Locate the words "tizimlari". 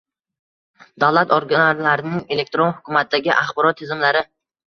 3.83-4.27